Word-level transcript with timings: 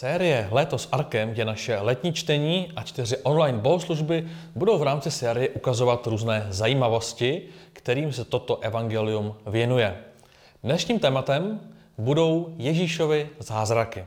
Série 0.00 0.48
Léto 0.50 0.78
s 0.78 0.88
Arkem 0.92 1.32
je 1.34 1.44
naše 1.44 1.78
letní 1.78 2.12
čtení 2.12 2.72
a 2.76 2.82
čtyři 2.82 3.16
online 3.16 3.58
bohoslužby 3.58 4.28
budou 4.54 4.78
v 4.78 4.82
rámci 4.82 5.10
série 5.10 5.48
ukazovat 5.48 6.06
různé 6.06 6.46
zajímavosti, 6.50 7.42
kterým 7.72 8.12
se 8.12 8.24
toto 8.24 8.58
evangelium 8.58 9.36
věnuje. 9.46 9.96
Dnešním 10.64 10.98
tématem 10.98 11.60
budou 11.98 12.54
Ježíšovi 12.56 13.28
zázraky. 13.38 14.04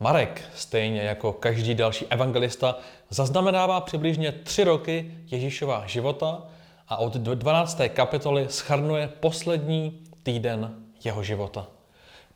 Marek, 0.00 0.42
stejně 0.54 1.00
jako 1.00 1.32
každý 1.32 1.74
další 1.74 2.06
evangelista, 2.06 2.78
zaznamenává 3.10 3.80
přibližně 3.80 4.32
tři 4.32 4.64
roky 4.64 5.14
Ježíšova 5.26 5.86
života 5.86 6.42
a 6.88 6.96
od 6.96 7.14
12. 7.14 7.80
kapitoly 7.88 8.46
schrnuje 8.48 9.08
poslední 9.20 10.00
týden 10.22 10.74
jeho 11.04 11.22
života. 11.22 11.66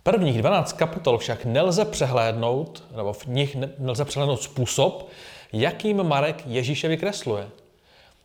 Prvních 0.02 0.38
12 0.38 0.72
kapitol 0.72 1.18
však 1.18 1.44
nelze 1.44 1.84
přehlédnout, 1.84 2.84
nebo 2.96 3.12
v 3.12 3.26
nich 3.26 3.56
nelze 3.78 4.04
přehlédnout 4.04 4.42
způsob, 4.42 5.08
jakým 5.52 6.02
Marek 6.02 6.42
Ježíše 6.46 6.88
vykresluje. 6.88 7.48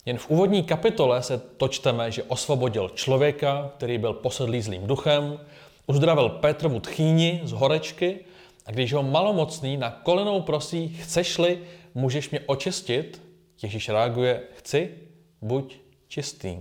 Jen 0.06 0.18
v 0.18 0.30
úvodní 0.30 0.64
kapitole 0.64 1.24
se 1.24 1.38
točteme, 1.38 2.12
že 2.12 2.24
osvobodil 2.24 2.90
člověka, 2.90 3.72
který 3.78 3.98
byl 3.98 4.14
posedlý 4.14 4.62
zlým 4.62 4.88
duchem, 4.88 5.40
uzdravil 5.88 6.30
Petrovu 6.30 6.80
tchýni 6.80 7.42
z 7.44 7.52
horečky 7.52 8.20
a 8.66 8.72
když 8.72 8.94
ho 8.94 9.04
malomocný 9.04 9.78
na 9.78 9.92
kolenou 9.92 10.42
prosí, 10.42 10.88
chceš-li, 10.88 11.60
můžeš 11.96 12.30
mě 12.30 12.40
očistit, 12.46 13.22
Ježíš 13.64 13.90
reaguje, 13.90 14.42
chci, 14.56 14.90
buď 15.42 15.78
čistý. 16.08 16.58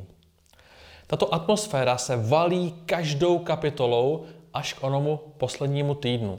Tato 1.06 1.34
atmosféra 1.34 1.98
se 1.98 2.16
valí 2.16 2.74
každou 2.86 3.38
kapitolou 3.38 4.26
až 4.56 4.72
k 4.72 4.84
onomu 4.84 5.20
poslednímu 5.36 5.94
týdnu. 5.94 6.38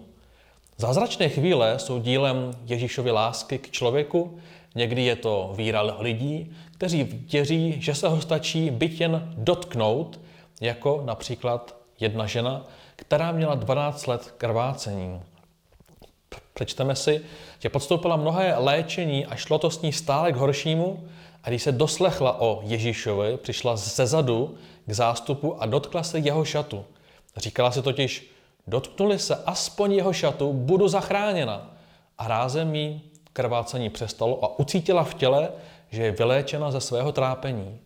Zázračné 0.78 1.30
chvíle 1.30 1.80
jsou 1.80 2.00
dílem 2.00 2.52
Ježíšovy 2.66 3.12
lásky 3.12 3.58
k 3.58 3.72
člověku, 3.72 4.40
někdy 4.76 5.02
je 5.04 5.16
to 5.16 5.54
víra 5.56 5.82
lidí, 6.00 6.52
kteří 6.78 7.04
věří, 7.04 7.82
že 7.82 7.96
se 7.96 8.08
ho 8.08 8.22
stačí 8.22 8.72
byt 8.72 9.02
jen 9.02 9.34
dotknout, 9.38 10.20
jako 10.62 11.02
například 11.06 11.76
jedna 12.00 12.26
žena, 12.26 12.66
která 12.96 13.32
měla 13.32 13.56
12 13.56 14.08
let 14.08 14.34
krvácení. 14.38 15.22
Přečteme 16.54 16.96
si, 16.96 17.22
že 17.60 17.70
podstoupila 17.70 18.16
mnohé 18.16 18.56
léčení 18.58 19.26
a 19.26 19.36
šlo 19.36 19.60
to 19.60 19.70
s 19.70 19.82
ní 19.82 19.94
stále 19.94 20.32
k 20.32 20.36
horšímu 20.36 21.08
a 21.44 21.50
když 21.50 21.64
se 21.64 21.72
doslechla 21.72 22.42
o 22.42 22.62
Ježíšovi, 22.64 23.38
přišla 23.38 23.76
ze 23.76 24.06
zadu 24.06 24.58
k 24.86 24.94
zástupu 24.94 25.62
a 25.62 25.66
dotkla 25.66 26.04
se 26.04 26.20
jeho 26.20 26.46
šatu– 26.46 26.86
Říkala 27.38 27.72
si 27.72 27.82
totiž, 27.82 28.32
dotknuli 28.68 29.20
se 29.20 29.36
aspoň 29.36 29.94
jeho 29.94 30.14
šatu, 30.14 30.54
budu 30.54 30.88
zachráněna. 30.88 31.74
A 32.18 32.28
rázem 32.28 32.76
jí 32.76 33.02
krvácení 33.34 33.90
přestalo 33.90 34.44
a 34.46 34.60
ucítila 34.60 35.04
v 35.04 35.14
těle, 35.14 35.50
že 35.90 36.04
je 36.04 36.12
vyléčena 36.12 36.72
ze 36.72 36.82
svého 36.82 37.12
trápení. 37.12 37.80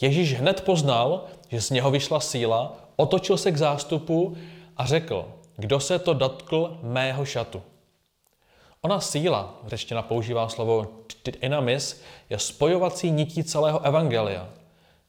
Ježíš 0.00 0.34
hned 0.34 0.60
poznal, 0.60 1.24
že 1.48 1.60
z 1.60 1.70
něho 1.70 1.90
vyšla 1.90 2.20
síla, 2.20 2.76
otočil 2.96 3.38
se 3.38 3.52
k 3.52 3.56
zástupu 3.56 4.36
a 4.76 4.86
řekl, 4.86 5.28
kdo 5.56 5.80
se 5.80 5.98
to 5.98 6.14
dotkl 6.14 6.78
mého 6.82 7.24
šatu. 7.24 7.62
Ona 8.82 9.00
síla, 9.00 9.60
řečtina 9.66 10.02
používá 10.02 10.48
slovo 10.48 10.86
dynamis, 11.24 12.02
je 12.30 12.38
spojovací 12.38 13.10
nití 13.10 13.44
celého 13.44 13.80
evangelia. 13.80 14.48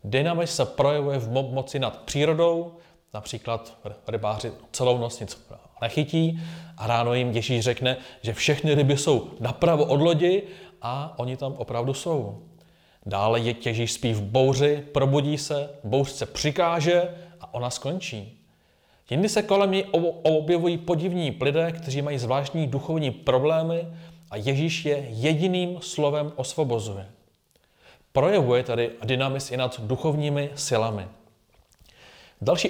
Dynamis 0.04 0.56
se 0.56 0.66
projevuje 0.66 1.20
v 1.20 1.30
moci 1.32 1.80
nad 1.80 1.98
přírodou, 2.02 2.78
Například 3.14 3.78
rybáři 4.08 4.52
celou 4.72 4.98
noc 4.98 5.20
nic 5.20 5.48
nechytí 5.82 6.40
a 6.78 6.88
ráno 6.88 7.14
jim 7.14 7.32
Ježíš 7.32 7.64
řekne, 7.64 7.98
že 8.22 8.34
všechny 8.34 8.76
ryby 8.76 8.98
jsou 8.98 9.30
napravo 9.40 9.86
od 9.86 10.02
lodi 10.02 10.44
a 10.82 11.14
oni 11.18 11.38
tam 11.38 11.54
opravdu 11.54 11.94
jsou. 11.94 12.44
Dále 13.06 13.40
je 13.40 13.56
Ježíš 13.66 13.94
spí 13.94 14.14
v 14.14 14.22
bouři, 14.22 14.84
probudí 14.92 15.38
se, 15.38 15.70
bouřce 15.84 16.26
přikáže 16.26 17.10
a 17.42 17.54
ona 17.54 17.70
skončí. 17.70 18.40
Jindy 19.10 19.30
se 19.30 19.44
kolem 19.44 19.72
ní 19.72 19.84
objevují 20.24 20.78
podivní 20.78 21.38
lidé, 21.42 21.72
kteří 21.72 22.02
mají 22.02 22.18
zvláštní 22.18 22.68
duchovní 22.68 23.12
problémy 23.12 23.88
a 24.32 24.38
Ježíš 24.38 24.86
je 24.86 25.06
jediným 25.10 25.78
slovem 25.82 26.32
osvobozuje. 26.36 27.06
Projevuje 28.12 28.64
tady 28.64 28.92
dynamis 29.04 29.52
i 29.52 29.58
nad 29.58 29.80
duchovními 29.82 30.50
silami. 30.56 31.08
Další 32.44 32.70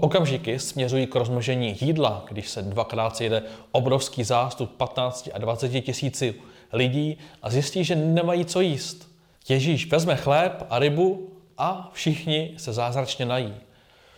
okamžiky 0.00 0.58
směřují 0.58 1.06
k 1.06 1.14
rozmnožení 1.14 1.76
jídla, 1.80 2.24
když 2.28 2.48
se 2.48 2.62
dvakrát 2.62 3.16
sejde 3.16 3.42
obrovský 3.72 4.24
zástup 4.24 4.76
15 4.76 5.28
a 5.34 5.38
20 5.38 5.80
tisíci 5.80 6.34
lidí 6.72 7.18
a 7.42 7.50
zjistí, 7.50 7.84
že 7.84 7.96
nemají 7.96 8.44
co 8.44 8.60
jíst. 8.60 9.10
Ježíš 9.48 9.90
vezme 9.90 10.16
chléb 10.16 10.66
a 10.70 10.78
rybu 10.78 11.28
a 11.58 11.90
všichni 11.92 12.54
se 12.56 12.72
zázračně 12.72 13.26
nají. 13.26 13.54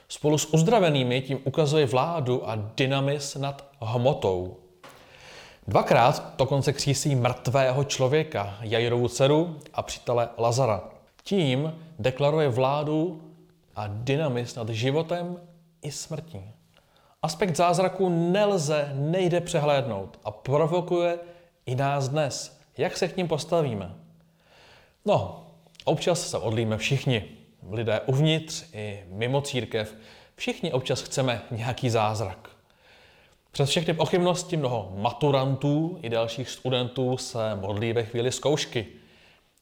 Spolu 0.08 0.38
s 0.38 0.54
uzdravenými 0.54 1.20
tím 1.22 1.38
ukazuje 1.44 1.86
vládu 1.86 2.50
a 2.50 2.58
dynamis 2.76 3.34
nad 3.34 3.64
hmotou. 3.80 4.56
Dvakrát 5.68 6.34
dokonce 6.38 6.72
křísí 6.72 7.14
mrtvého 7.14 7.84
člověka, 7.84 8.58
Jairovu 8.60 9.08
dceru 9.08 9.56
a 9.74 9.82
přítele 9.82 10.28
Lazara. 10.38 10.82
Tím 11.24 11.74
deklaruje 11.98 12.48
vládu 12.48 13.20
a 13.76 13.86
dynamis 13.86 14.54
nad 14.54 14.68
životem 14.68 15.40
i 15.82 15.92
smrtí. 15.92 16.40
Aspekt 17.22 17.56
zázraku 17.56 18.08
nelze, 18.08 18.92
nejde 18.94 19.40
přehlédnout 19.40 20.18
a 20.24 20.30
provokuje 20.30 21.18
i 21.66 21.74
nás 21.74 22.08
dnes. 22.08 22.60
Jak 22.78 22.96
se 22.96 23.08
k 23.08 23.16
ním 23.16 23.28
postavíme? 23.28 23.94
No, 25.04 25.46
občas 25.84 26.30
se 26.30 26.38
odlíme 26.38 26.78
všichni. 26.78 27.24
Lidé 27.70 28.00
uvnitř 28.00 28.64
i 28.72 29.04
mimo 29.08 29.40
církev. 29.40 29.94
Všichni 30.36 30.72
občas 30.72 31.02
chceme 31.02 31.42
nějaký 31.50 31.90
zázrak. 31.90 32.50
Přes 33.50 33.70
všechny 33.70 33.94
pochybnosti 33.94 34.56
mnoho 34.56 34.92
maturantů 34.96 35.98
i 36.02 36.08
dalších 36.08 36.50
studentů 36.50 37.16
se 37.16 37.54
modlí 37.54 37.92
ve 37.92 38.04
chvíli 38.04 38.32
zkoušky– 38.32 38.86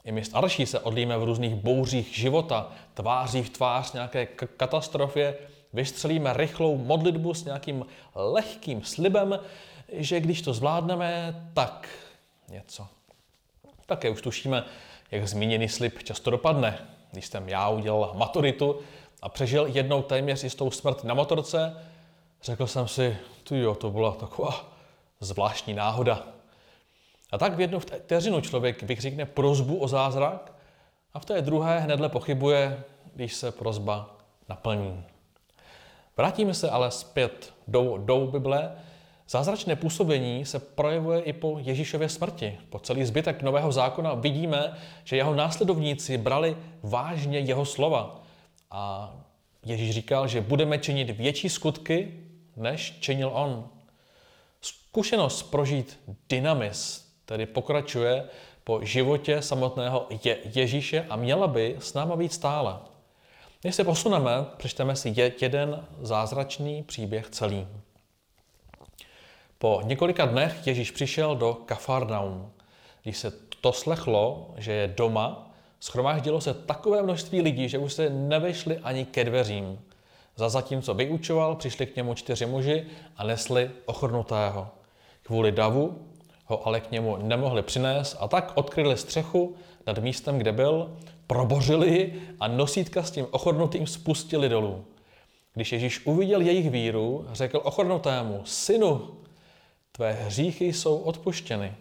i 0.04 0.12
my 0.12 0.24
starší 0.24 0.66
se 0.66 0.80
odlíme 0.80 1.18
v 1.18 1.24
různých 1.24 1.54
bouřích 1.54 2.16
života, 2.16 2.72
tváří 2.94 3.42
v 3.42 3.50
tvář 3.50 3.92
nějaké 3.92 4.26
k- 4.26 4.48
katastrofě, 4.56 5.36
vystřelíme 5.72 6.32
rychlou 6.32 6.76
modlitbu 6.76 7.34
s 7.34 7.44
nějakým 7.44 7.86
lehkým 8.14 8.84
slibem, 8.84 9.38
že 9.92 10.20
když 10.20 10.42
to 10.42 10.54
zvládneme, 10.54 11.42
tak 11.54 11.88
něco. 12.48 12.86
Také 13.86 14.10
už 14.10 14.22
tušíme, 14.22 14.64
jak 15.10 15.28
zmíněný 15.28 15.68
slib 15.68 16.02
často 16.02 16.30
dopadne. 16.30 16.78
Když 17.12 17.26
jsem 17.26 17.48
já 17.48 17.68
udělal 17.68 18.12
maturitu 18.14 18.80
a 19.22 19.28
přežil 19.28 19.66
jednou 19.66 20.02
téměř 20.02 20.44
jistou 20.44 20.70
smrt 20.70 21.04
na 21.04 21.14
motorce, 21.14 21.86
řekl 22.42 22.66
jsem 22.66 22.88
si, 22.88 23.16
tu 23.44 23.56
jo, 23.56 23.74
to 23.74 23.90
byla 23.90 24.12
taková 24.12 24.64
zvláštní 25.20 25.74
náhoda. 25.74 26.26
A 27.32 27.38
tak 27.38 27.56
v 27.56 27.60
jednu 27.60 27.78
vteřinu 27.78 28.40
člověk 28.40 28.82
vykřikne 28.82 29.26
prozbu 29.26 29.76
o 29.76 29.88
zázrak 29.88 30.52
a 31.14 31.18
v 31.18 31.24
té 31.24 31.42
druhé 31.42 31.80
hnedle 31.80 32.08
pochybuje, 32.08 32.84
když 33.14 33.34
se 33.34 33.52
prozba 33.52 34.16
naplní. 34.48 35.04
Vrátíme 36.16 36.54
se 36.54 36.70
ale 36.70 36.90
zpět 36.90 37.54
do, 37.68 37.98
do 37.98 38.26
Bible. 38.26 38.72
Zázračné 39.28 39.76
působení 39.76 40.44
se 40.44 40.58
projevuje 40.58 41.20
i 41.20 41.32
po 41.32 41.58
Ježíšově 41.60 42.08
smrti. 42.08 42.58
Po 42.70 42.78
celý 42.78 43.04
zbytek 43.04 43.42
Nového 43.42 43.72
zákona 43.72 44.14
vidíme, 44.14 44.78
že 45.04 45.16
jeho 45.16 45.34
následovníci 45.34 46.18
brali 46.18 46.56
vážně 46.82 47.38
jeho 47.38 47.64
slova. 47.64 48.22
A 48.70 49.14
Ježíš 49.64 49.90
říkal, 49.90 50.28
že 50.28 50.40
budeme 50.40 50.78
činit 50.78 51.10
větší 51.10 51.48
skutky, 51.48 52.20
než 52.56 52.98
činil 53.00 53.30
on. 53.34 53.68
Zkušenost 54.60 55.42
prožít 55.42 56.00
dynamis, 56.28 57.11
tedy 57.24 57.46
pokračuje 57.46 58.24
po 58.64 58.80
životě 58.82 59.42
samotného 59.42 60.06
Je- 60.24 60.38
Ježíše 60.44 61.06
a 61.08 61.16
měla 61.16 61.46
by 61.46 61.76
s 61.78 61.94
náma 61.94 62.16
být 62.16 62.32
stále. 62.32 62.78
Když 63.60 63.74
se 63.74 63.84
posuneme, 63.84 64.30
přečteme 64.56 64.96
si 64.96 65.14
jeden 65.40 65.84
zázračný 66.00 66.82
příběh 66.82 67.30
celý. 67.30 67.66
Po 69.58 69.80
několika 69.84 70.26
dnech 70.26 70.66
Ježíš 70.66 70.90
přišel 70.90 71.36
do 71.36 71.54
Kafarnaum. 71.54 72.52
Když 73.02 73.18
se 73.18 73.32
to 73.60 73.72
slechlo, 73.72 74.54
že 74.56 74.72
je 74.72 74.94
doma, 74.96 75.50
schromáždilo 75.80 76.40
se 76.40 76.54
takové 76.54 77.02
množství 77.02 77.40
lidí, 77.40 77.68
že 77.68 77.78
už 77.78 77.92
se 77.92 78.10
nevešli 78.10 78.78
ani 78.78 79.04
ke 79.04 79.24
dveřím. 79.24 79.80
Za 80.36 80.48
zatímco 80.48 80.94
vyučoval, 80.94 81.56
přišli 81.56 81.86
k 81.86 81.96
němu 81.96 82.14
čtyři 82.14 82.46
muži 82.46 82.86
a 83.16 83.24
nesli 83.24 83.70
ochrnutého. 83.86 84.68
Kvůli 85.22 85.52
davu 85.52 86.08
ho 86.52 86.66
ale 86.66 86.80
k 86.80 86.90
němu 86.90 87.16
nemohli 87.16 87.62
přinést 87.62 88.16
a 88.20 88.28
tak 88.28 88.52
odkryli 88.54 88.96
střechu 88.96 89.56
nad 89.86 89.98
místem, 89.98 90.38
kde 90.38 90.52
byl, 90.52 90.96
probořili 91.26 91.88
ji 91.88 92.22
a 92.40 92.48
nosítka 92.48 93.02
s 93.02 93.10
tím 93.10 93.26
ochornutým 93.30 93.86
spustili 93.86 94.48
dolů. 94.48 94.84
Když 95.54 95.72
Ježíš 95.72 96.06
uviděl 96.06 96.40
jejich 96.40 96.70
víru, 96.70 97.26
řekl 97.32 97.60
ochornutému, 97.64 98.40
synu, 98.44 99.10
tvé 99.92 100.12
hříchy 100.12 100.72
jsou 100.72 100.98
odpuštěny. 100.98 101.74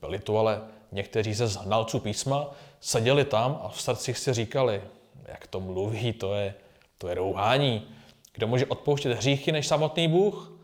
Byli 0.00 0.18
tu 0.18 0.38
ale 0.38 0.60
někteří 0.92 1.34
ze 1.34 1.46
znalců 1.46 1.98
písma, 1.98 2.50
seděli 2.80 3.24
tam 3.24 3.60
a 3.62 3.68
v 3.68 3.80
srdcích 3.80 4.18
si 4.18 4.32
říkali, 4.32 4.82
jak 5.28 5.46
to 5.46 5.60
mluví, 5.60 6.12
to 6.12 6.34
je, 6.34 6.54
to 6.98 7.08
je 7.08 7.14
rouhání. 7.14 7.88
Kdo 8.34 8.46
může 8.46 8.66
odpouštět 8.66 9.12
hříchy 9.12 9.52
než 9.52 9.66
samotný 9.66 10.08
Bůh? 10.08 10.55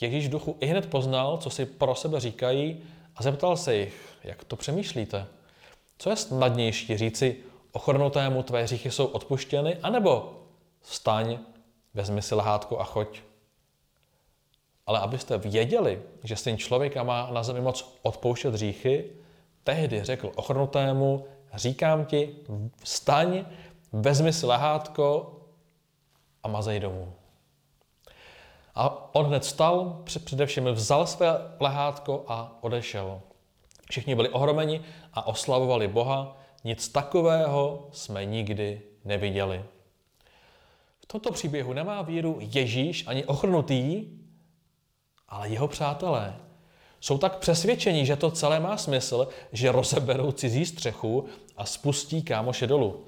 Ježíš 0.00 0.26
v 0.26 0.30
duchu 0.30 0.56
i 0.60 0.66
hned 0.66 0.90
poznal, 0.90 1.38
co 1.38 1.50
si 1.50 1.66
pro 1.66 1.94
sebe 1.94 2.20
říkají 2.20 2.82
a 3.16 3.22
zeptal 3.22 3.56
se 3.56 3.76
jich, 3.76 4.18
jak 4.24 4.44
to 4.44 4.56
přemýšlíte. 4.56 5.26
Co 5.98 6.10
je 6.10 6.16
snadnější 6.16 6.98
říci, 6.98 7.36
ochrnutému 7.72 8.42
tvé 8.42 8.62
hříchy 8.62 8.90
jsou 8.90 9.06
odpuštěny, 9.06 9.76
anebo 9.82 10.42
vstaň, 10.80 11.38
vezmi 11.94 12.22
si 12.22 12.34
lehátko 12.34 12.80
a 12.80 12.84
choď. 12.84 13.20
Ale 14.86 15.00
abyste 15.00 15.38
věděli, 15.38 16.02
že 16.22 16.36
syn 16.36 16.58
člověka 16.58 17.02
má 17.02 17.30
na 17.30 17.42
zemi 17.42 17.60
moc 17.60 17.98
odpouštět 18.02 18.54
hříchy, 18.54 19.10
tehdy 19.64 20.04
řekl 20.04 20.32
ochrnutému, 20.36 21.26
říkám 21.54 22.04
ti, 22.04 22.36
vstaň, 22.82 23.44
vezmi 23.92 24.32
si 24.32 24.46
lehátko 24.46 25.36
a 26.42 26.48
mazej 26.48 26.80
domů. 26.80 27.12
A 28.76 29.14
on 29.14 29.26
hned 29.26 29.42
vstal, 29.42 30.02
především 30.24 30.64
vzal 30.64 31.06
své 31.06 31.56
lehátko 31.60 32.24
a 32.28 32.58
odešel. 32.60 33.20
Všichni 33.90 34.14
byli 34.14 34.28
ohromeni 34.28 34.80
a 35.12 35.26
oslavovali 35.26 35.88
Boha. 35.88 36.36
Nic 36.64 36.88
takového 36.88 37.88
jsme 37.92 38.24
nikdy 38.24 38.82
neviděli. 39.04 39.64
V 41.00 41.06
tomto 41.06 41.32
příběhu 41.32 41.72
nemá 41.72 42.02
víru 42.02 42.38
Ježíš 42.40 43.06
ani 43.06 43.24
ochrnutý, 43.24 44.06
ale 45.28 45.48
jeho 45.48 45.68
přátelé. 45.68 46.36
Jsou 47.00 47.18
tak 47.18 47.38
přesvědčeni, 47.38 48.06
že 48.06 48.16
to 48.16 48.30
celé 48.30 48.60
má 48.60 48.76
smysl, 48.76 49.28
že 49.52 49.72
rozeberou 49.72 50.32
cizí 50.32 50.66
střechu 50.66 51.24
a 51.56 51.64
spustí 51.64 52.22
kámoše 52.22 52.66
dolů. 52.66 53.04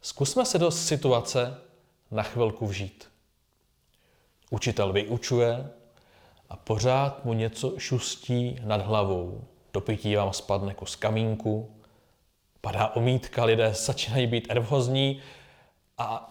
Zkusme 0.00 0.44
se 0.44 0.58
do 0.58 0.70
situace 0.70 1.58
na 2.10 2.22
chvilku 2.22 2.66
vžít. 2.66 3.09
Učitel 4.50 4.92
vyučuje 4.92 5.70
a 6.48 6.56
pořád 6.56 7.24
mu 7.24 7.32
něco 7.32 7.74
šustí 7.78 8.56
nad 8.64 8.80
hlavou. 8.80 9.44
Do 9.72 9.80
pití 9.80 10.16
vám 10.16 10.32
spadne 10.32 10.74
kus 10.74 10.96
kamínku, 10.96 11.70
padá 12.60 12.88
omítka, 12.88 13.44
lidé 13.44 13.74
začínají 13.74 14.26
být 14.26 14.48
nervózní 14.48 15.20
a, 15.98 16.30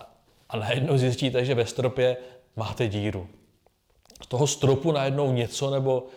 a 0.50 0.58
najednou 0.58 0.98
zjistíte, 0.98 1.46
že 1.46 1.56
ve 1.56 1.66
stropě 1.66 2.18
máte 2.56 2.88
díru. 2.88 3.28
Z 4.24 4.28
toho 4.28 4.48
stropu 4.48 4.92
najednou 4.92 5.32
něco 5.32 5.70
nebo 5.70 6.08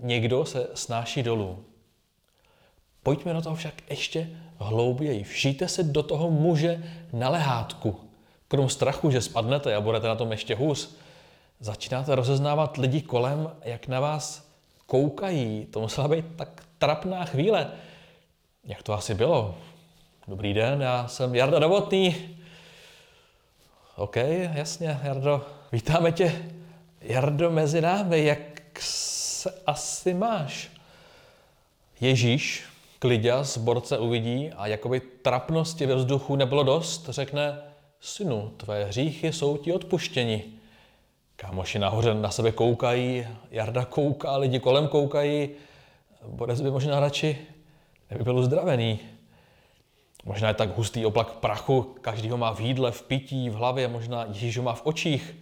někdo 0.00 0.44
se 0.44 0.68
snáší 0.74 1.22
dolů. 1.22 1.64
Pojďme 3.02 3.32
do 3.32 3.42
toho 3.42 3.56
však 3.56 3.90
ještě 3.90 4.30
hlouběji. 4.58 5.22
Vžijte 5.22 5.68
se 5.68 5.82
do 5.82 6.02
toho 6.02 6.30
muže 6.30 6.84
na 7.12 7.28
lehátku. 7.28 8.00
Krom 8.48 8.68
strachu, 8.68 9.10
že 9.10 9.20
spadnete 9.20 9.74
a 9.74 9.80
budete 9.80 10.08
na 10.08 10.16
tom 10.16 10.30
ještě 10.30 10.54
hůř, 10.54 10.96
začínáte 11.60 12.14
rozeznávat 12.14 12.76
lidi 12.76 13.02
kolem, 13.02 13.50
jak 13.64 13.88
na 13.88 14.00
vás 14.00 14.50
koukají. 14.86 15.66
To 15.70 15.80
musela 15.80 16.08
být 16.08 16.24
tak 16.36 16.64
trapná 16.78 17.24
chvíle. 17.24 17.70
Jak 18.64 18.82
to 18.82 18.92
asi 18.92 19.14
bylo? 19.14 19.54
Dobrý 20.28 20.54
den, 20.54 20.82
já 20.82 21.08
jsem 21.08 21.34
Jarda 21.34 21.58
Novotný. 21.58 22.36
OK, 23.96 24.16
jasně, 24.54 25.00
Jardo, 25.02 25.46
vítáme 25.72 26.12
tě. 26.12 26.52
Jardo, 27.00 27.50
mezi 27.50 27.80
námi, 27.80 28.24
jak 28.24 28.38
se 28.80 29.54
asi 29.66 30.14
máš? 30.14 30.70
Ježíš, 32.00 32.64
Klidia 32.98 33.44
z 33.44 33.58
borce 33.58 33.98
uvidí 33.98 34.50
a 34.56 34.66
jakoby 34.66 35.00
trapnosti 35.00 35.86
ve 35.86 35.94
vzduchu 35.94 36.36
nebylo 36.36 36.62
dost, 36.62 37.08
řekne, 37.08 37.62
synu, 38.00 38.52
tvé 38.56 38.84
hříchy 38.84 39.32
jsou 39.32 39.56
ti 39.56 39.72
odpuštěni. 39.72 40.59
Kámoši 41.40 41.78
nahoře 41.78 42.14
na 42.14 42.30
sebe 42.30 42.52
koukají, 42.52 43.26
Jarda 43.50 43.84
kouká, 43.84 44.36
lidi 44.36 44.60
kolem 44.60 44.88
koukají, 44.88 45.50
Borec 46.28 46.60
by 46.60 46.70
možná 46.70 47.00
radši 47.00 47.38
neby 48.10 48.24
byl 48.24 48.38
uzdravený. 48.38 48.98
Možná 50.24 50.48
je 50.48 50.54
tak 50.54 50.76
hustý 50.76 51.06
oblak 51.06 51.32
prachu, 51.32 51.96
každý 52.00 52.30
ho 52.30 52.36
má 52.36 52.54
v 52.54 52.60
jídle, 52.60 52.92
v 52.92 53.02
pití, 53.02 53.50
v 53.50 53.54
hlavě, 53.54 53.88
možná 53.88 54.24
Ježíš 54.24 54.56
ho 54.56 54.62
má 54.62 54.74
v 54.74 54.86
očích. 54.86 55.36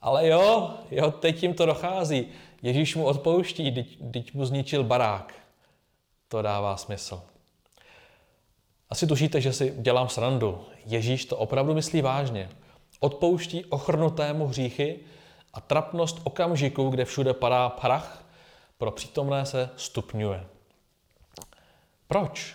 Ale 0.00 0.28
jo, 0.28 0.74
jo, 0.90 1.10
teď 1.10 1.42
jim 1.42 1.54
to 1.54 1.66
dochází. 1.66 2.26
Ježíš 2.62 2.96
mu 2.96 3.04
odpouští, 3.04 3.86
teď 4.12 4.34
mu 4.34 4.44
zničil 4.46 4.84
barák. 4.84 5.34
To 6.28 6.42
dává 6.42 6.76
smysl. 6.76 7.22
Asi 8.90 9.06
tušíte, 9.06 9.40
že 9.40 9.52
si 9.52 9.74
dělám 9.78 10.08
srandu. 10.08 10.64
Ježíš 10.86 11.24
to 11.24 11.36
opravdu 11.36 11.74
myslí 11.74 12.02
vážně. 12.02 12.48
Odpouští 13.02 13.64
ochrnutému 13.64 14.46
hříchy 14.46 14.98
a 15.54 15.60
trapnost 15.60 16.20
okamžiku, 16.24 16.88
kde 16.88 17.04
všude 17.04 17.34
padá 17.34 17.68
prach, 17.68 18.24
pro 18.78 18.90
přítomné 18.90 19.46
se 19.46 19.70
stupňuje. 19.76 20.44
Proč? 22.08 22.54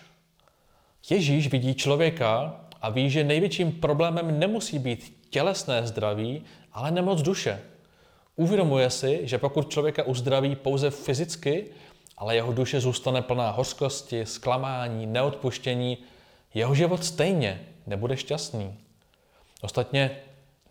Ježíš 1.09 1.47
vidí 1.47 1.75
člověka 1.75 2.61
a 2.81 2.89
ví, 2.89 3.09
že 3.09 3.23
největším 3.23 3.71
problémem 3.71 4.39
nemusí 4.39 4.79
být 4.79 5.27
tělesné 5.29 5.87
zdraví, 5.87 6.43
ale 6.73 6.91
nemoc 6.91 7.21
duše. 7.21 7.61
Uvědomuje 8.35 8.89
si, 8.89 9.19
že 9.23 9.37
pokud 9.37 9.69
člověka 9.69 10.03
uzdraví 10.03 10.55
pouze 10.55 10.91
fyzicky, 10.91 11.65
ale 12.17 12.35
jeho 12.35 12.53
duše 12.53 12.79
zůstane 12.79 13.21
plná 13.21 13.51
hořkosti, 13.51 14.25
zklamání, 14.25 15.05
neodpuštění, 15.05 15.97
jeho 16.53 16.75
život 16.75 17.03
stejně 17.03 17.67
nebude 17.87 18.17
šťastný. 18.17 18.79
Ostatně 19.61 20.11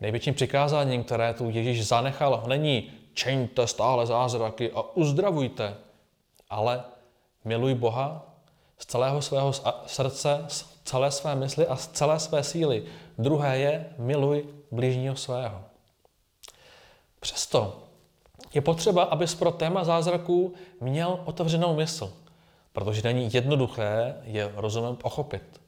největším 0.01 0.35
přikázáním, 0.35 1.05
které 1.05 1.35
tu 1.35 1.51
Ježíš 1.51 1.87
zanechal, 1.87 2.43
není 2.47 2.93
čeňte 3.15 3.67
stále 3.67 4.07
zázraky 4.07 4.73
a 4.73 4.83
uzdravujte, 4.97 5.75
ale 6.51 6.85
miluj 7.45 7.75
Boha 7.75 8.27
z 8.79 8.87
celého 8.87 9.23
svého 9.23 9.53
srdce, 9.87 10.45
z 10.49 10.67
celé 10.85 11.11
své 11.11 11.35
mysli 11.35 11.67
a 11.67 11.77
z 11.77 11.89
celé 11.89 12.21
své 12.21 12.43
síly. 12.43 12.85
Druhé 13.19 13.59
je 13.59 13.87
miluj 13.99 14.45
blížního 14.71 15.17
svého. 15.17 15.61
Přesto 17.21 17.83
je 18.55 18.61
potřeba, 18.61 19.03
abys 19.03 19.35
pro 19.35 19.51
téma 19.51 19.85
zázraků 19.85 20.55
měl 20.81 21.21
otevřenou 21.25 21.77
mysl, 21.77 22.13
protože 22.73 23.03
není 23.03 23.31
jednoduché 23.33 24.15
je 24.25 24.53
rozumem 24.57 24.97
pochopit. 24.97 25.61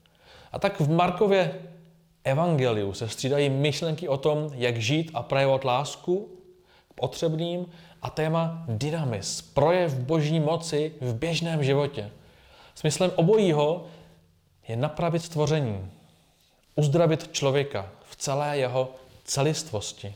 A 0.52 0.58
tak 0.58 0.80
v 0.80 0.90
Markově 0.90 1.62
evangeliu 2.28 2.92
se 2.92 3.08
střídají 3.08 3.50
myšlenky 3.50 4.08
o 4.08 4.16
tom, 4.16 4.50
jak 4.54 4.76
žít 4.76 5.10
a 5.14 5.22
projevovat 5.22 5.64
lásku 5.64 6.28
k 6.90 6.94
potřebným 6.94 7.66
a 8.02 8.10
téma 8.10 8.64
dynamis, 8.68 9.42
projev 9.42 9.94
boží 9.94 10.40
moci 10.40 10.92
v 11.00 11.14
běžném 11.14 11.64
životě. 11.64 12.10
Smyslem 12.74 13.10
obojího 13.16 13.86
je 14.68 14.76
napravit 14.76 15.22
stvoření, 15.22 15.90
uzdravit 16.76 17.32
člověka 17.32 17.90
v 18.10 18.16
celé 18.16 18.58
jeho 18.58 18.94
celistvosti. 19.24 20.14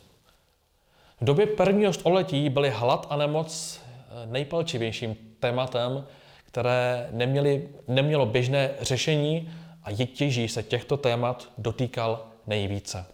V 1.21 1.25
době 1.25 1.47
prvního 1.47 1.92
století 1.92 2.49
byly 2.49 2.71
hlad 2.71 3.07
a 3.11 3.16
nemoc 3.16 3.81
eh, 3.81 4.26
nejpalčivějším 4.26 5.16
tématem, 5.40 6.07
které 6.47 7.09
neměli, 7.11 7.69
nemělo 7.88 8.26
běžné 8.26 8.71
řešení 8.81 9.50
a 9.84 10.06
těží 10.06 10.48
se 10.48 10.62
těchto 10.62 10.96
témat 10.96 11.48
dotýkal 11.58 12.26
nejvíce. 12.46 13.06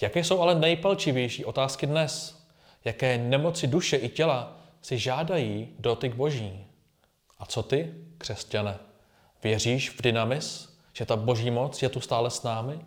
Jaké 0.00 0.24
jsou 0.24 0.40
ale 0.40 0.54
nejpalčivější 0.54 1.44
otázky 1.44 1.86
dnes? 1.86 2.42
Jaké 2.84 3.18
nemoci 3.18 3.66
duše 3.66 3.96
i 3.96 4.08
těla 4.08 4.56
si 4.82 4.98
žádají 4.98 5.68
dotyk 5.78 6.14
boží? 6.14 6.64
A 7.38 7.46
co 7.46 7.62
ty, 7.62 7.94
křesťane? 8.18 8.78
Věříš 9.42 9.90
v 9.90 10.02
dynamis, 10.02 10.78
že 10.92 11.06
ta 11.06 11.16
boží 11.16 11.50
moc 11.50 11.82
je 11.82 11.88
tu 11.88 12.00
stále 12.00 12.30
s 12.30 12.42
námi? 12.42 12.80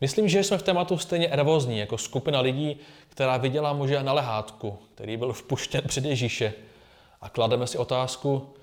Myslím, 0.00 0.28
že 0.28 0.44
jsme 0.44 0.58
v 0.58 0.62
tématu 0.62 0.98
stejně 0.98 1.28
nervózní 1.28 1.78
jako 1.78 1.98
skupina 1.98 2.40
lidí, 2.40 2.76
která 3.08 3.36
viděla 3.36 3.72
muže 3.72 4.02
na 4.02 4.12
lehátku, 4.12 4.78
který 4.94 5.16
byl 5.16 5.32
vpuštěn 5.32 5.82
před 5.86 6.04
Ježíše. 6.04 6.52
A 7.20 7.28
klademe 7.28 7.66
si 7.66 7.78
otázku, 7.78 8.54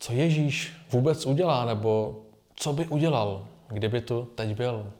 co 0.00 0.12
Ježíš 0.12 0.72
vůbec 0.90 1.26
udělá, 1.26 1.64
nebo 1.64 2.22
co 2.54 2.72
by 2.72 2.86
udělal, 2.86 3.46
kdyby 3.68 4.00
tu 4.00 4.24
teď 4.34 4.56
byl. 4.56 4.92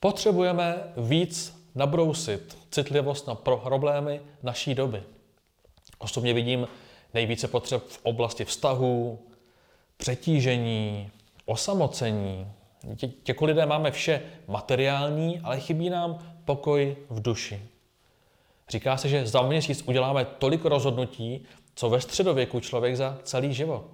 Potřebujeme 0.00 0.92
víc 0.96 1.62
nabrousit 1.74 2.58
citlivost 2.70 3.26
na 3.26 3.34
problémy 3.34 4.20
naší 4.42 4.74
doby. 4.74 5.02
Osobně 5.98 6.34
vidím 6.34 6.68
nejvíce 7.14 7.48
potřeb 7.48 7.84
v 7.88 8.00
oblasti 8.02 8.44
vztahů, 8.44 9.18
přetížení, 9.96 11.10
osamocení. 11.44 12.52
Jako 13.28 13.44
lidé 13.44 13.66
máme 13.66 13.90
vše 13.90 14.22
materiální, 14.46 15.40
ale 15.40 15.60
chybí 15.60 15.90
nám 15.90 16.18
pokoj 16.44 16.96
v 17.10 17.22
duši. 17.22 17.62
Říká 18.68 18.96
se, 18.96 19.08
že 19.08 19.26
za 19.26 19.42
měsíc 19.42 19.82
uděláme 19.86 20.24
tolik 20.24 20.64
rozhodnutí, 20.64 21.46
co 21.78 21.90
ve 21.90 22.00
středověku 22.00 22.60
člověk 22.60 22.96
za 22.96 23.18
celý 23.22 23.54
život. 23.54 23.84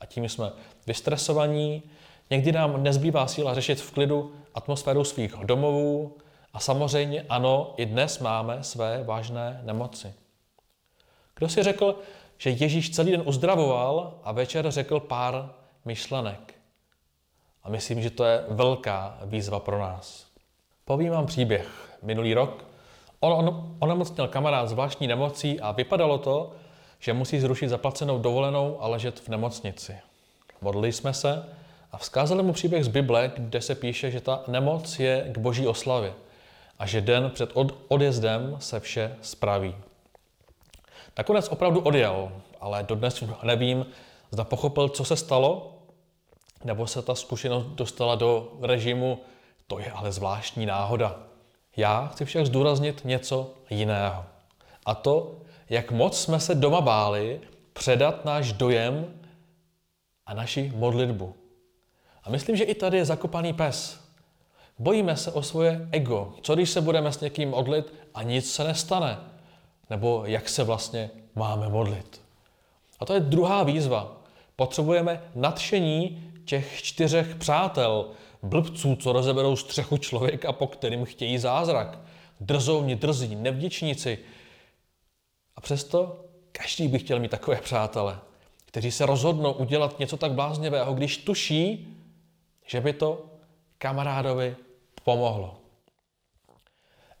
A 0.00 0.06
tím 0.06 0.28
jsme 0.28 0.52
vystresovaní, 0.86 1.82
někdy 2.30 2.52
nám 2.52 2.82
nezbývá 2.82 3.26
síla 3.26 3.54
řešit 3.54 3.80
v 3.80 3.90
klidu 3.90 4.32
atmosféru 4.54 5.04
svých 5.04 5.34
domovů 5.34 6.16
a 6.52 6.60
samozřejmě 6.60 7.24
ano, 7.28 7.74
i 7.76 7.86
dnes 7.86 8.18
máme 8.18 8.62
své 8.62 9.04
vážné 9.04 9.60
nemoci. 9.64 10.14
Kdo 11.34 11.48
si 11.48 11.62
řekl, 11.62 11.98
že 12.38 12.50
Ježíš 12.50 12.90
celý 12.90 13.10
den 13.10 13.22
uzdravoval 13.24 14.18
a 14.24 14.32
večer 14.32 14.70
řekl 14.70 15.00
pár 15.00 15.50
myšlenek? 15.84 16.54
A 17.62 17.70
myslím, 17.70 18.02
že 18.02 18.10
to 18.10 18.24
je 18.24 18.44
velká 18.48 19.18
výzva 19.24 19.60
pro 19.60 19.78
nás. 19.78 20.26
Povím 20.84 21.12
vám 21.12 21.26
příběh. 21.26 21.98
Minulý 22.02 22.34
rok 22.34 22.64
on, 23.20 23.32
on 23.32 23.76
onemocněl 23.78 24.28
kamarád 24.28 24.68
zvláštní 24.68 25.06
nemocí 25.06 25.60
a 25.60 25.72
vypadalo 25.72 26.18
to, 26.18 26.52
že 27.02 27.12
musí 27.12 27.40
zrušit 27.40 27.68
zaplacenou 27.68 28.18
dovolenou 28.18 28.82
a 28.82 28.88
ležet 28.88 29.20
v 29.20 29.28
nemocnici. 29.28 29.96
Modlili 30.60 30.92
jsme 30.92 31.14
se 31.14 31.44
a 31.92 31.98
vzkázali 31.98 32.42
mu 32.42 32.52
příběh 32.52 32.84
z 32.84 32.88
Bible, 32.88 33.32
kde 33.36 33.60
se 33.60 33.74
píše, 33.74 34.10
že 34.10 34.20
ta 34.20 34.44
nemoc 34.46 34.98
je 34.98 35.30
k 35.32 35.38
boží 35.38 35.66
oslavě 35.66 36.14
a 36.78 36.86
že 36.86 37.00
den 37.00 37.30
před 37.34 37.50
odjezdem 37.88 38.56
se 38.58 38.80
vše 38.80 39.16
spraví. 39.22 39.74
Nakonec 41.18 41.48
opravdu 41.48 41.80
odjel, 41.80 42.32
ale 42.60 42.82
dodnes 42.82 43.24
nevím, 43.42 43.86
zda 44.30 44.44
pochopil, 44.44 44.88
co 44.88 45.04
se 45.04 45.16
stalo, 45.16 45.78
nebo 46.64 46.86
se 46.86 47.02
ta 47.02 47.14
zkušenost 47.14 47.66
dostala 47.66 48.14
do 48.14 48.52
režimu, 48.60 49.20
to 49.66 49.78
je 49.78 49.90
ale 49.90 50.12
zvláštní 50.12 50.66
náhoda. 50.66 51.16
Já 51.76 52.06
chci 52.06 52.24
však 52.24 52.46
zdůraznit 52.46 53.00
něco 53.04 53.54
jiného. 53.70 54.24
A 54.86 54.94
to, 54.94 55.41
jak 55.72 55.90
moc 55.90 56.20
jsme 56.20 56.40
se 56.40 56.54
doma 56.54 56.80
báli 56.80 57.40
předat 57.72 58.24
náš 58.24 58.52
dojem 58.52 59.14
a 60.26 60.34
naši 60.34 60.72
modlitbu. 60.76 61.34
A 62.24 62.30
myslím, 62.30 62.56
že 62.56 62.64
i 62.64 62.74
tady 62.74 62.96
je 62.96 63.04
zakopaný 63.04 63.52
pes. 63.52 64.00
Bojíme 64.78 65.16
se 65.16 65.32
o 65.32 65.42
svoje 65.42 65.88
ego. 65.92 66.34
Co 66.42 66.54
když 66.54 66.70
se 66.70 66.80
budeme 66.80 67.12
s 67.12 67.20
někým 67.20 67.50
modlit 67.50 67.94
a 68.14 68.22
nic 68.22 68.52
se 68.52 68.64
nestane? 68.64 69.18
Nebo 69.90 70.22
jak 70.26 70.48
se 70.48 70.64
vlastně 70.64 71.10
máme 71.34 71.68
modlit? 71.68 72.20
A 73.00 73.04
to 73.04 73.14
je 73.14 73.20
druhá 73.20 73.62
výzva. 73.62 74.16
Potřebujeme 74.56 75.22
nadšení 75.34 76.32
těch 76.44 76.82
čtyřech 76.82 77.34
přátel, 77.34 78.06
blbců, 78.42 78.96
co 78.96 79.12
rozeberou 79.12 79.56
střechu 79.56 79.96
člověka, 79.96 80.52
po 80.52 80.66
kterým 80.66 81.04
chtějí 81.04 81.38
zázrak. 81.38 81.98
Drzovni, 82.40 82.96
drzí, 82.96 83.36
nevděčníci. 83.36 84.18
A 85.56 85.60
přesto 85.60 86.24
každý 86.52 86.88
by 86.88 86.98
chtěl 86.98 87.20
mít 87.20 87.30
takové 87.30 87.56
přátele, 87.56 88.18
kteří 88.66 88.90
se 88.90 89.06
rozhodnou 89.06 89.52
udělat 89.52 89.98
něco 89.98 90.16
tak 90.16 90.32
bláznivého, 90.32 90.94
když 90.94 91.16
tuší, 91.16 91.96
že 92.66 92.80
by 92.80 92.92
to 92.92 93.26
kamarádovi 93.78 94.56
pomohlo. 95.04 95.58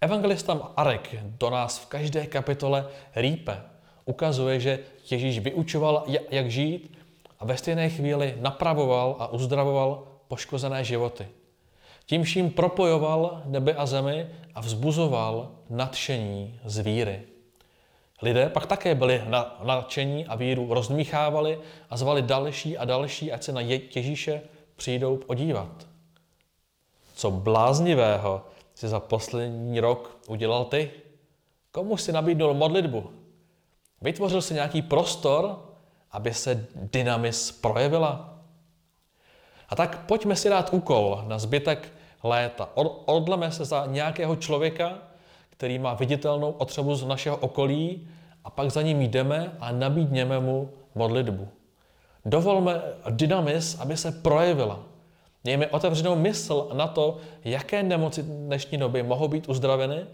Evangelista 0.00 0.72
Arek 0.76 1.14
do 1.22 1.50
nás 1.50 1.78
v 1.78 1.86
každé 1.86 2.26
kapitole 2.26 2.86
rýpe. 3.14 3.62
Ukazuje, 4.04 4.60
že 4.60 4.78
Ježíš 5.10 5.38
vyučoval, 5.38 6.04
jak 6.30 6.50
žít 6.50 6.98
a 7.40 7.44
ve 7.44 7.56
stejné 7.56 7.90
chvíli 7.90 8.34
napravoval 8.40 9.16
a 9.18 9.26
uzdravoval 9.26 10.06
poškozené 10.28 10.84
životy. 10.84 11.28
Tím 12.06 12.22
vším 12.22 12.50
propojoval 12.50 13.42
nebe 13.44 13.74
a 13.74 13.86
zemi 13.86 14.26
a 14.54 14.60
vzbuzoval 14.60 15.50
nadšení 15.70 16.60
z 16.64 16.78
víry. 16.78 17.31
Lidé 18.22 18.48
pak 18.48 18.66
také 18.66 18.94
byli 18.94 19.22
nadšení 19.62 20.26
a 20.26 20.36
víru 20.36 20.74
rozmíchávali 20.74 21.60
a 21.90 21.96
zvali 21.96 22.22
další 22.22 22.78
a 22.78 22.84
další, 22.84 23.32
ať 23.32 23.42
se 23.42 23.52
na 23.52 23.60
Ježíše 23.60 24.42
přijdou 24.76 25.16
podívat. 25.16 25.86
Co 27.14 27.30
bláznivého 27.30 28.44
si 28.74 28.88
za 28.88 29.00
poslední 29.00 29.80
rok 29.80 30.18
udělal 30.28 30.64
ty? 30.64 30.90
Komu 31.72 31.96
si 31.96 32.12
nabídnul 32.12 32.54
modlitbu? 32.54 33.10
Vytvořil 34.00 34.42
si 34.42 34.54
nějaký 34.54 34.82
prostor, 34.82 35.58
aby 36.10 36.34
se 36.34 36.66
dynamis 36.74 37.52
projevila? 37.52 38.38
A 39.68 39.76
tak 39.76 40.06
pojďme 40.06 40.36
si 40.36 40.48
dát 40.48 40.72
úkol 40.72 41.24
na 41.26 41.38
zbytek 41.38 41.92
léta. 42.22 42.68
Odleme 43.04 43.52
se 43.52 43.64
za 43.64 43.86
nějakého 43.86 44.36
člověka, 44.36 44.98
který 45.62 45.78
má 45.78 45.94
viditelnou 45.94 46.50
otřebu 46.50 46.94
z 46.94 47.06
našeho 47.06 47.36
okolí 47.36 48.08
a 48.44 48.50
pak 48.50 48.70
za 48.70 48.82
ním 48.82 49.00
jdeme 49.00 49.56
a 49.60 49.72
nabídněme 49.72 50.40
mu 50.40 50.70
modlitbu. 50.94 51.48
Dovolme 52.24 52.82
dynamis, 53.10 53.78
aby 53.80 53.96
se 53.96 54.12
projevila. 54.12 54.82
Mějme 55.44 55.66
otevřenou 55.66 56.16
mysl 56.16 56.70
na 56.72 56.86
to, 56.86 57.16
jaké 57.44 57.82
nemoci 57.82 58.22
dnešní 58.22 58.78
doby 58.78 59.02
mohou 59.02 59.28
být 59.28 59.48
uzdraveny 59.48 60.06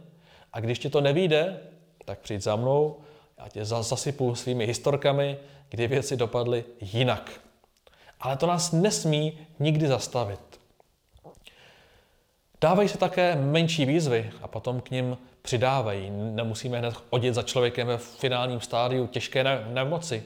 a 0.52 0.60
když 0.60 0.78
ti 0.78 0.90
to 0.90 1.00
nevíde, 1.00 1.60
tak 2.04 2.18
přijď 2.18 2.42
za 2.42 2.56
mnou, 2.56 2.96
já 3.38 3.48
tě 3.48 3.64
zasypu 3.64 4.34
svými 4.34 4.66
historkami, 4.66 5.38
kdy 5.68 5.86
věci 5.86 6.16
dopadly 6.16 6.64
jinak. 6.80 7.40
Ale 8.20 8.36
to 8.36 8.46
nás 8.46 8.72
nesmí 8.72 9.38
nikdy 9.58 9.88
zastavit. 9.88 10.40
Dávají 12.60 12.88
se 12.88 12.98
také 12.98 13.36
menší 13.36 13.84
výzvy 13.84 14.30
a 14.42 14.48
potom 14.48 14.80
k 14.80 14.90
ním 14.90 15.18
přidávají. 15.48 16.10
Nemusíme 16.10 16.78
hned 16.78 16.94
odjet 17.10 17.34
za 17.34 17.42
člověkem 17.42 17.86
ve 17.86 17.98
finálním 17.98 18.60
stádiu 18.60 19.06
těžké 19.06 19.44
nemoci. 19.72 20.22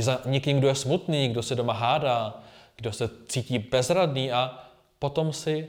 Za 0.00 0.20
někým, 0.24 0.58
kdo 0.58 0.68
je 0.68 0.74
smutný, 0.74 1.28
kdo 1.28 1.42
se 1.42 1.54
doma 1.54 1.72
hádá, 1.72 2.40
kdo 2.76 2.92
se 2.92 3.10
cítí 3.28 3.58
bezradný 3.58 4.32
a 4.32 4.64
potom 4.98 5.32
si 5.32 5.68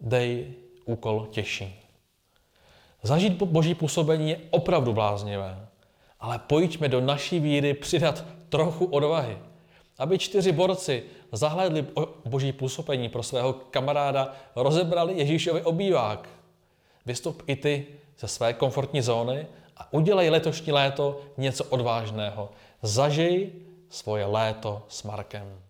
dej 0.00 0.54
úkol 0.84 1.28
těžší. 1.30 1.80
Zažít 3.02 3.32
boží 3.32 3.74
působení 3.74 4.30
je 4.30 4.40
opravdu 4.50 4.92
bláznivé, 4.92 5.66
ale 6.20 6.38
pojďme 6.38 6.88
do 6.88 7.00
naší 7.00 7.40
víry 7.40 7.74
přidat 7.74 8.24
trochu 8.48 8.84
odvahy. 8.84 9.38
Aby 9.98 10.18
čtyři 10.18 10.52
borci 10.52 11.02
zahlédli 11.32 11.86
boží 12.24 12.52
působení 12.52 13.08
pro 13.08 13.22
svého 13.22 13.52
kamaráda, 13.52 14.34
rozebrali 14.56 15.14
Ježíšovi 15.18 15.62
obývák. 15.62 16.41
Vystup 17.06 17.42
i 17.46 17.56
ty 17.56 17.86
ze 18.18 18.28
své 18.28 18.52
komfortní 18.52 19.02
zóny 19.02 19.46
a 19.76 19.92
udělej 19.92 20.30
letošní 20.30 20.72
léto 20.72 21.20
něco 21.36 21.64
odvážného. 21.64 22.50
Zažij 22.82 23.52
svoje 23.88 24.24
léto 24.24 24.82
s 24.88 25.02
Markem. 25.02 25.62